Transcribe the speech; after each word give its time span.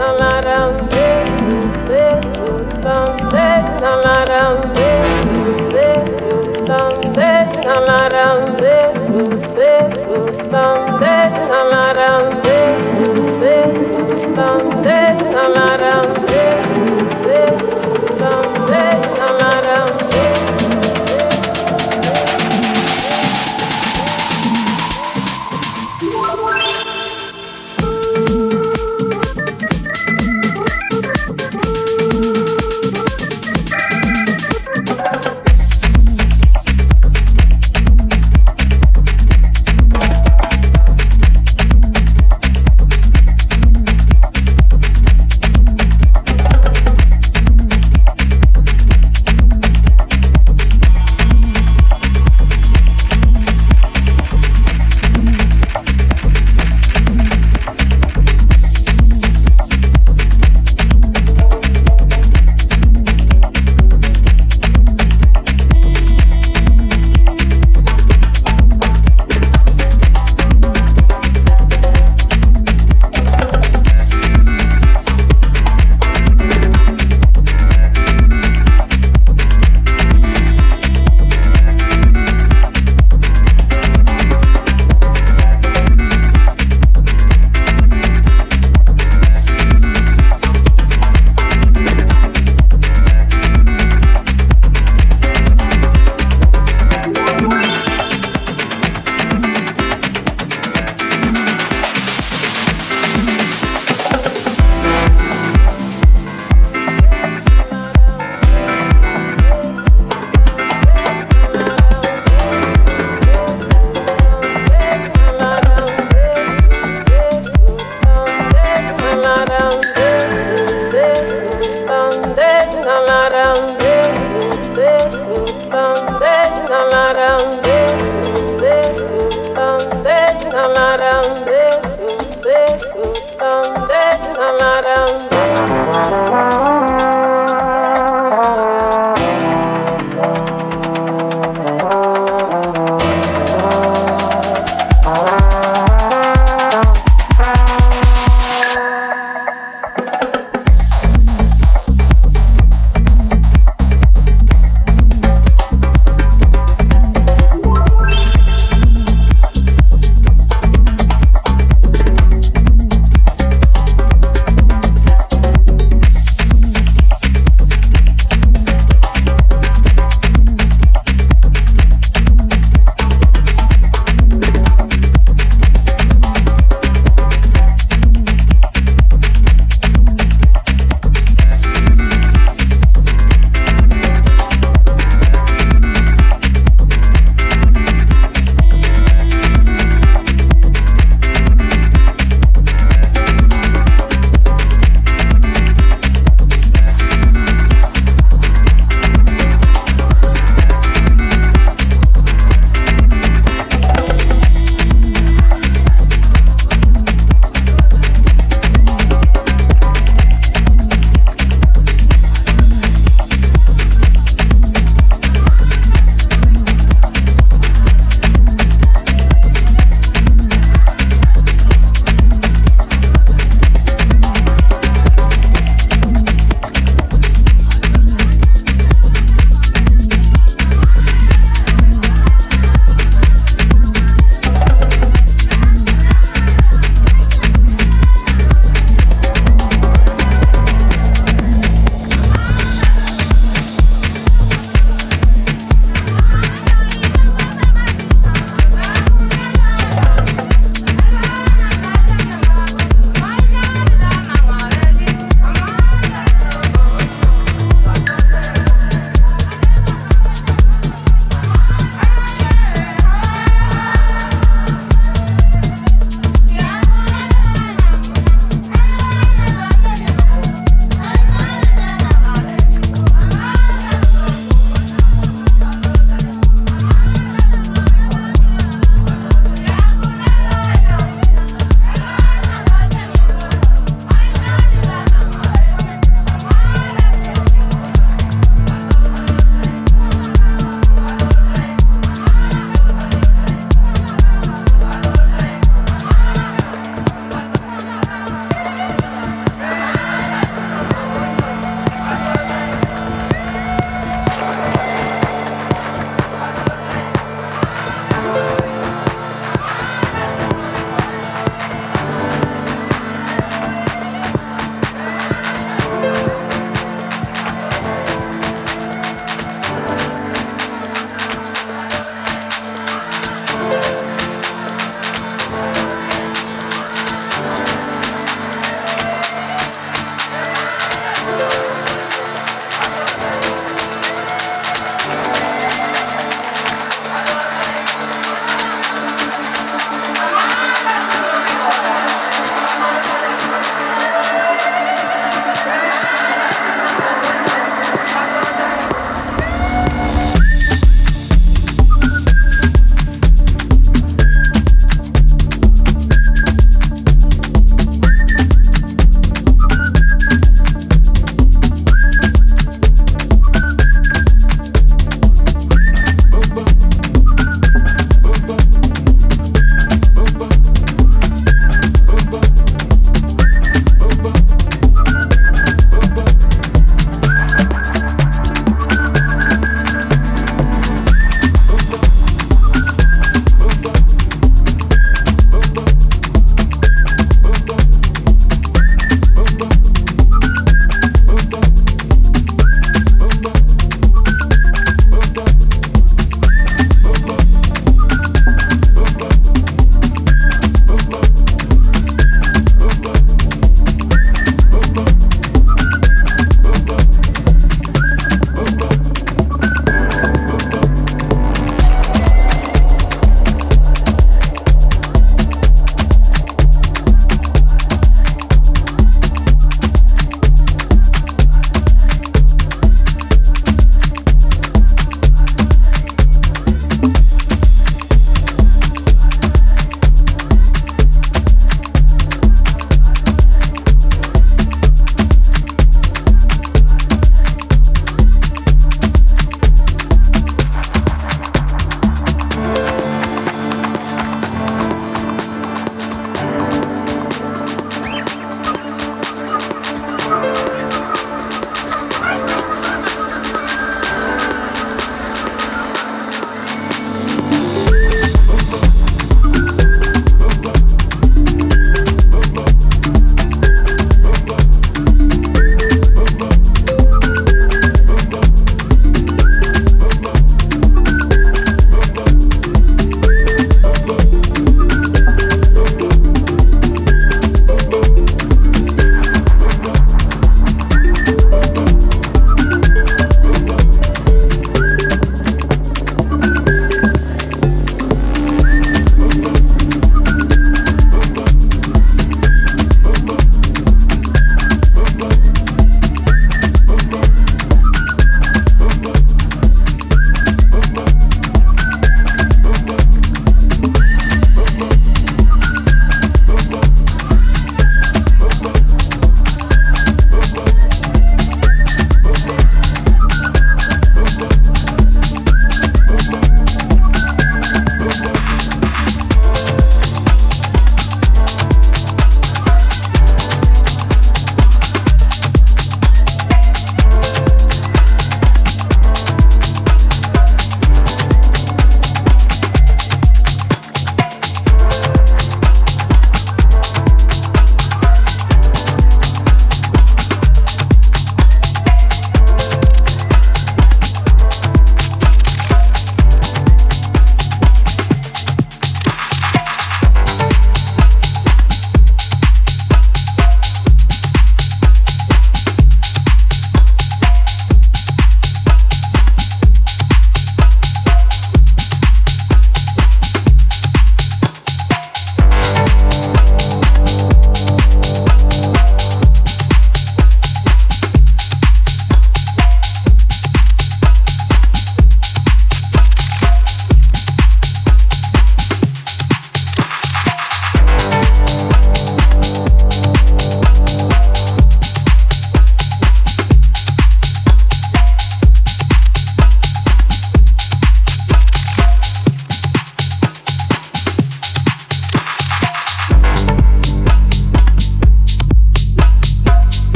la 0.00 0.12
la 0.14 0.40
la. 0.40 0.69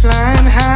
flying 0.00 0.46
high. 0.46 0.69